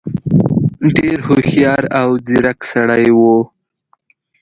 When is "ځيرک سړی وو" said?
2.25-3.37